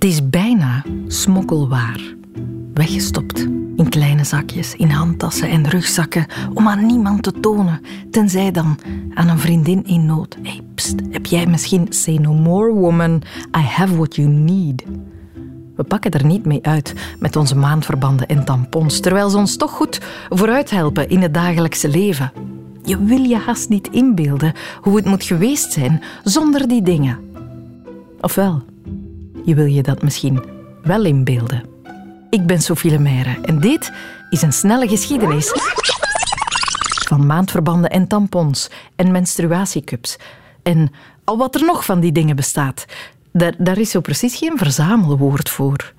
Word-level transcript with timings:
Het 0.00 0.08
is 0.08 0.28
bijna 0.28 0.84
smokkelwaar. 1.06 2.00
Weggestopt 2.74 3.40
in 3.76 3.88
kleine 3.88 4.24
zakjes, 4.24 4.74
in 4.74 4.90
handtassen 4.90 5.48
en 5.48 5.68
rugzakken, 5.68 6.26
om 6.54 6.68
aan 6.68 6.86
niemand 6.86 7.22
te 7.22 7.32
tonen, 7.40 7.80
tenzij 8.10 8.50
dan 8.50 8.78
aan 9.14 9.28
een 9.28 9.38
vriendin 9.38 9.84
in 9.84 10.06
nood. 10.06 10.36
Hey, 10.42 10.60
pst, 10.74 10.94
heb 11.10 11.26
jij 11.26 11.46
misschien 11.46 11.86
Say 11.88 12.16
No 12.16 12.32
More 12.32 12.72
Woman, 12.72 13.22
I 13.56 13.60
Have 13.60 13.96
What 13.96 14.16
You 14.16 14.28
Need? 14.28 14.84
We 15.76 15.82
pakken 15.82 16.10
er 16.10 16.26
niet 16.26 16.44
mee 16.44 16.62
uit 16.62 16.94
met 17.18 17.36
onze 17.36 17.56
maandverbanden 17.56 18.26
en 18.26 18.44
tampons, 18.44 19.00
terwijl 19.00 19.30
ze 19.30 19.36
ons 19.36 19.56
toch 19.56 19.70
goed 19.70 20.00
vooruit 20.28 20.70
helpen 20.70 21.08
in 21.08 21.22
het 21.22 21.34
dagelijkse 21.34 21.88
leven. 21.88 22.32
Je 22.84 23.04
wil 23.04 23.22
je 23.22 23.36
haast 23.36 23.68
niet 23.68 23.88
inbeelden 23.90 24.52
hoe 24.80 24.96
het 24.96 25.04
moet 25.04 25.24
geweest 25.24 25.72
zijn 25.72 26.02
zonder 26.24 26.68
die 26.68 26.82
dingen. 26.82 27.18
Ofwel, 28.20 28.62
je 29.44 29.54
wil 29.54 29.64
je 29.64 29.82
dat 29.82 30.02
misschien 30.02 30.44
wel 30.82 31.04
inbeelden. 31.04 31.62
Ik 32.30 32.46
ben 32.46 32.60
Sophie 32.60 32.90
Lemaire 32.90 33.38
en 33.42 33.60
dit 33.60 33.92
is 34.30 34.42
een 34.42 34.52
snelle 34.52 34.88
geschiedenis 34.88 35.52
van 37.08 37.26
maandverbanden 37.26 37.90
en 37.90 38.06
tampons 38.06 38.70
en 38.96 39.10
menstruatiecups. 39.10 40.16
En 40.62 40.92
al 41.24 41.36
wat 41.36 41.54
er 41.54 41.64
nog 41.64 41.84
van 41.84 42.00
die 42.00 42.12
dingen 42.12 42.36
bestaat. 42.36 42.84
Daar, 43.32 43.54
daar 43.58 43.78
is 43.78 43.90
zo 43.90 44.00
precies 44.00 44.36
geen 44.36 44.58
verzamelwoord 44.58 45.48
voor. 45.48 45.92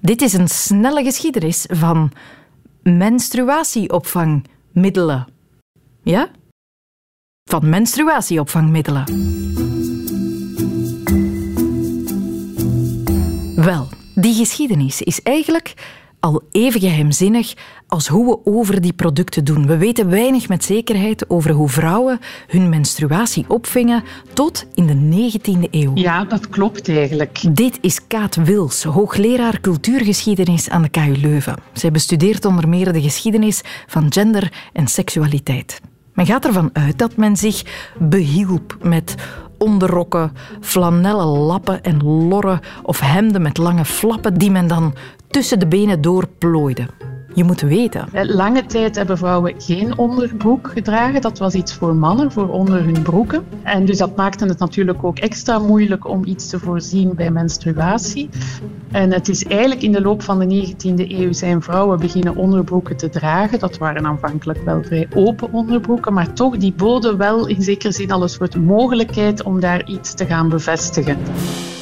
Dit 0.00 0.22
is 0.22 0.32
een 0.32 0.48
snelle 0.48 1.04
geschiedenis 1.04 1.66
van 1.70 2.12
menstruatieopvangmiddelen. 2.82 5.26
Ja? 6.02 6.28
Van 7.50 7.68
menstruatieopvangmiddelen. 7.68 9.04
Wel, 13.64 13.88
die 14.14 14.34
geschiedenis 14.34 15.02
is 15.02 15.22
eigenlijk 15.22 15.74
al 16.20 16.42
even 16.50 16.80
geheimzinnig 16.80 17.54
als 17.86 18.08
hoe 18.08 18.26
we 18.26 18.50
over 18.50 18.80
die 18.80 18.92
producten 18.92 19.44
doen. 19.44 19.66
We 19.66 19.76
weten 19.76 20.10
weinig 20.10 20.48
met 20.48 20.64
zekerheid 20.64 21.30
over 21.30 21.50
hoe 21.50 21.68
vrouwen 21.68 22.18
hun 22.46 22.68
menstruatie 22.68 23.44
opvingen 23.48 24.02
tot 24.32 24.66
in 24.74 24.86
de 24.86 25.30
19e 25.30 25.70
eeuw. 25.70 25.90
Ja, 25.94 26.24
dat 26.24 26.48
klopt 26.48 26.88
eigenlijk. 26.88 27.56
Dit 27.56 27.78
is 27.80 28.06
Kaat 28.06 28.34
Wils, 28.34 28.82
hoogleraar 28.82 29.60
cultuurgeschiedenis 29.60 30.68
aan 30.68 30.82
de 30.82 30.88
KU 30.88 31.16
Leuven. 31.16 31.56
Zij 31.72 31.90
bestudeert 31.90 32.44
onder 32.44 32.68
meer 32.68 32.92
de 32.92 33.02
geschiedenis 33.02 33.60
van 33.86 34.12
gender 34.12 34.52
en 34.72 34.86
seksualiteit. 34.86 35.80
Men 36.14 36.26
gaat 36.26 36.44
ervan 36.44 36.70
uit 36.72 36.98
dat 36.98 37.16
men 37.16 37.36
zich 37.36 37.62
behielp 37.98 38.76
met 38.82 39.14
onderrokken, 39.58 40.32
flanellen 40.60 41.26
lappen 41.26 41.82
en 41.82 42.04
lorren 42.04 42.60
of 42.82 43.00
hemden 43.00 43.42
met 43.42 43.58
lange 43.58 43.84
flappen 43.84 44.34
die 44.34 44.50
men 44.50 44.66
dan 44.66 44.94
tussen 45.30 45.58
de 45.58 45.66
benen 45.66 46.00
door 46.00 46.28
plooide. 46.38 46.86
Je 47.34 47.44
moet 47.44 47.60
weten. 47.60 48.08
Lange 48.12 48.66
tijd 48.66 48.96
hebben 48.96 49.18
vrouwen 49.18 49.54
geen 49.58 49.98
onderbroek 49.98 50.70
gedragen. 50.72 51.20
Dat 51.20 51.38
was 51.38 51.54
iets 51.54 51.74
voor 51.74 51.94
mannen, 51.94 52.32
voor 52.32 52.48
onder 52.48 52.84
hun 52.84 53.02
broeken. 53.02 53.44
En 53.62 53.84
dus 53.84 53.98
dat 53.98 54.16
maakte 54.16 54.44
het 54.44 54.58
natuurlijk 54.58 55.04
ook 55.04 55.18
extra 55.18 55.58
moeilijk 55.58 56.08
om 56.08 56.24
iets 56.24 56.48
te 56.48 56.58
voorzien 56.58 57.14
bij 57.14 57.30
menstruatie. 57.30 58.28
En 58.90 59.12
het 59.12 59.28
is 59.28 59.44
eigenlijk 59.44 59.82
in 59.82 59.92
de 59.92 60.00
loop 60.00 60.22
van 60.22 60.38
de 60.38 60.66
19e 60.66 61.10
eeuw 61.10 61.32
zijn 61.32 61.62
vrouwen 61.62 61.98
beginnen 61.98 62.36
onderbroeken 62.36 62.96
te 62.96 63.08
dragen. 63.08 63.58
Dat 63.58 63.78
waren 63.78 64.06
aanvankelijk 64.06 64.64
wel 64.64 64.82
vrij 64.82 65.08
open 65.14 65.52
onderbroeken, 65.52 66.12
maar 66.12 66.32
toch, 66.32 66.56
die 66.56 66.72
boden 66.72 67.16
wel 67.16 67.46
in 67.46 67.62
zekere 67.62 67.92
zin 67.92 68.10
al 68.10 68.22
een 68.22 68.28
soort 68.28 68.56
mogelijkheid 68.56 69.42
om 69.42 69.60
daar 69.60 69.88
iets 69.88 70.14
te 70.14 70.26
gaan 70.26 70.48
bevestigen. 70.48 71.18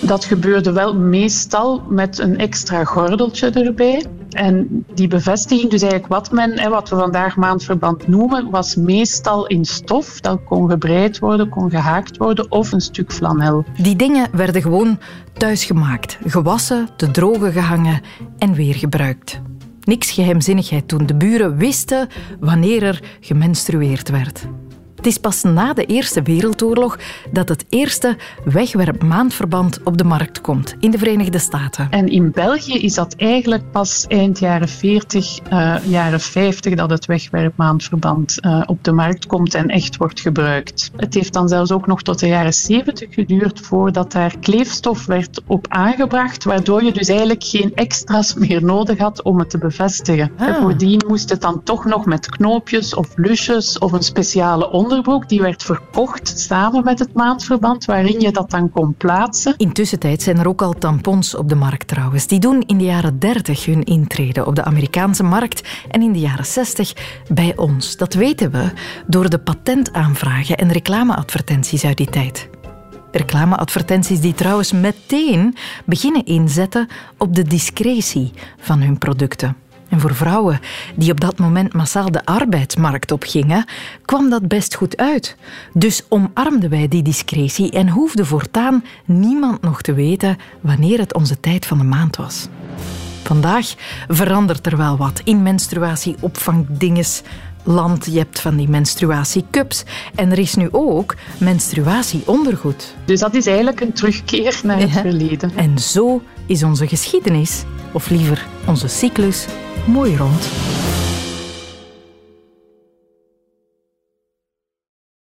Dat 0.00 0.24
gebeurde 0.24 0.72
wel 0.72 0.96
meestal 0.96 1.82
met 1.88 2.18
een 2.18 2.38
extra 2.38 2.84
gordeltje 2.84 3.50
erbij. 3.50 4.06
En 4.32 4.84
die 4.94 5.08
bevestiging, 5.08 5.70
dus 5.70 5.82
eigenlijk 5.82 6.12
wat 6.12 6.30
men, 6.30 6.70
wat 6.70 6.88
we 6.88 6.96
vandaag 6.96 7.36
maandverband 7.36 8.08
noemen, 8.08 8.50
was 8.50 8.76
meestal 8.76 9.46
in 9.46 9.64
stof. 9.64 10.20
Dat 10.20 10.44
kon 10.44 10.70
gebreid 10.70 11.18
worden, 11.18 11.48
kon 11.48 11.70
gehaakt 11.70 12.16
worden 12.16 12.50
of 12.50 12.72
een 12.72 12.80
stuk 12.80 13.12
flanel. 13.12 13.64
Die 13.76 13.96
dingen 13.96 14.28
werden 14.32 14.62
gewoon 14.62 14.98
thuis 15.32 15.64
gemaakt, 15.64 16.18
gewassen, 16.26 16.88
te 16.96 17.10
drogen 17.10 17.52
gehangen 17.52 18.00
en 18.38 18.54
weer 18.54 18.74
gebruikt. 18.74 19.40
Niks 19.84 20.10
geheimzinnigheid 20.10 20.88
toen 20.88 21.06
de 21.06 21.14
buren 21.14 21.56
wisten 21.56 22.08
wanneer 22.40 22.82
er 22.82 23.02
gemenstrueerd 23.20 24.08
werd. 24.10 24.46
Het 25.02 25.10
is 25.10 25.18
pas 25.18 25.42
na 25.42 25.72
de 25.72 25.84
Eerste 25.84 26.22
Wereldoorlog 26.22 26.98
dat 27.30 27.48
het 27.48 27.64
eerste 27.68 28.16
wegwerpmaandverband 28.44 29.80
op 29.84 29.98
de 29.98 30.04
markt 30.04 30.40
komt 30.40 30.74
in 30.80 30.90
de 30.90 30.98
Verenigde 30.98 31.38
Staten. 31.38 31.86
En 31.90 32.08
in 32.08 32.30
België 32.30 32.78
is 32.78 32.94
dat 32.94 33.14
eigenlijk 33.16 33.70
pas 33.70 34.04
eind 34.08 34.38
jaren 34.38 34.68
40, 34.68 35.38
uh, 35.52 35.74
eh, 35.74 35.84
jaren 35.84 36.20
50 36.20 36.74
dat 36.74 36.90
het 36.90 37.06
wegwerpmaandverband 37.06 38.38
uh, 38.40 38.62
op 38.66 38.84
de 38.84 38.92
markt 38.92 39.26
komt 39.26 39.54
en 39.54 39.68
echt 39.68 39.96
wordt 39.96 40.20
gebruikt. 40.20 40.90
Het 40.96 41.14
heeft 41.14 41.32
dan 41.32 41.48
zelfs 41.48 41.72
ook 41.72 41.86
nog 41.86 42.02
tot 42.02 42.18
de 42.18 42.26
jaren 42.26 42.54
70 42.54 43.14
geduurd 43.14 43.60
voordat 43.60 44.12
daar 44.12 44.34
kleefstof 44.40 45.06
werd 45.06 45.40
op 45.46 45.66
aangebracht, 45.68 46.44
waardoor 46.44 46.84
je 46.84 46.92
dus 46.92 47.08
eigenlijk 47.08 47.44
geen 47.44 47.74
extra's 47.74 48.34
meer 48.34 48.64
nodig 48.64 48.98
had 48.98 49.22
om 49.22 49.38
het 49.38 49.50
te 49.50 49.58
bevestigen. 49.58 50.30
Ah. 50.36 50.48
En 50.48 50.54
voordien 50.54 51.04
moest 51.06 51.30
het 51.30 51.40
dan 51.40 51.62
toch 51.62 51.84
nog 51.84 52.06
met 52.06 52.28
knoopjes 52.28 52.94
of 52.94 53.08
lusjes 53.16 53.78
of 53.78 53.92
een 53.92 54.02
speciale 54.02 54.70
onder 54.70 54.90
die 55.26 55.40
werd 55.40 55.62
verkocht 55.62 56.38
samen 56.38 56.84
met 56.84 56.98
het 56.98 57.14
maandverband, 57.14 57.84
waarin 57.84 58.20
je 58.20 58.30
dat 58.30 58.50
dan 58.50 58.70
kon 58.70 58.94
plaatsen. 58.94 59.54
Intussen 59.56 59.98
zijn 60.16 60.38
er 60.38 60.48
ook 60.48 60.62
al 60.62 60.72
tampons 60.72 61.34
op 61.34 61.48
de 61.48 61.54
markt 61.54 61.88
trouwens. 61.88 62.26
Die 62.26 62.38
doen 62.38 62.62
in 62.66 62.78
de 62.78 62.84
jaren 62.84 63.18
30 63.18 63.64
hun 63.64 63.84
intrede 63.84 64.46
op 64.46 64.54
de 64.54 64.64
Amerikaanse 64.64 65.22
markt 65.22 65.68
en 65.90 66.02
in 66.02 66.12
de 66.12 66.18
jaren 66.18 66.46
60 66.46 66.92
bij 67.28 67.56
ons. 67.56 67.96
Dat 67.96 68.14
weten 68.14 68.50
we 68.50 68.72
door 69.06 69.30
de 69.30 69.38
patentaanvragen 69.38 70.56
en 70.56 70.72
reclameadvertenties 70.72 71.84
uit 71.84 71.96
die 71.96 72.10
tijd. 72.10 72.48
Reclameadvertenties 73.12 74.20
die 74.20 74.34
trouwens 74.34 74.72
meteen 74.72 75.56
beginnen 75.84 76.24
inzetten 76.24 76.88
op 77.18 77.34
de 77.34 77.42
discretie 77.42 78.32
van 78.58 78.80
hun 78.80 78.98
producten. 78.98 79.56
En 79.92 80.00
voor 80.00 80.14
vrouwen 80.14 80.60
die 80.94 81.10
op 81.10 81.20
dat 81.20 81.38
moment 81.38 81.72
massaal 81.72 82.10
de 82.10 82.24
arbeidsmarkt 82.24 83.12
opgingen, 83.12 83.64
kwam 84.04 84.30
dat 84.30 84.48
best 84.48 84.74
goed 84.74 84.96
uit. 84.96 85.36
Dus 85.72 86.02
omarmden 86.08 86.70
wij 86.70 86.88
die 86.88 87.02
discretie 87.02 87.70
en 87.70 87.88
hoefde 87.88 88.24
voortaan 88.24 88.84
niemand 89.04 89.62
nog 89.62 89.82
te 89.82 89.92
weten 89.94 90.36
wanneer 90.60 90.98
het 90.98 91.14
onze 91.14 91.40
tijd 91.40 91.66
van 91.66 91.78
de 91.78 91.84
maand 91.84 92.16
was. 92.16 92.48
Vandaag 93.22 93.74
verandert 94.08 94.66
er 94.66 94.76
wel 94.76 94.96
wat 94.96 95.20
in 95.24 95.42
menstruatieopvangdinges, 95.42 97.22
land. 97.62 98.06
Je 98.06 98.18
hebt 98.18 98.40
van 98.40 98.56
die 98.56 98.68
menstruatiecups. 98.68 99.84
En 100.14 100.30
er 100.30 100.38
is 100.38 100.54
nu 100.54 100.68
ook 100.70 101.14
menstruatieondergoed. 101.38 102.94
Dus 103.04 103.20
dat 103.20 103.34
is 103.34 103.46
eigenlijk 103.46 103.80
een 103.80 103.92
terugkeer 103.92 104.60
naar 104.62 104.78
het 104.78 104.90
verleden. 104.90 105.52
En 105.56 105.78
zo 105.78 106.22
is 106.46 106.62
onze 106.62 106.86
geschiedenis, 106.86 107.64
of 107.92 108.10
liever 108.10 108.46
onze 108.66 108.88
cyclus, 108.88 109.46
mooi 109.86 110.16
rond. 110.16 110.81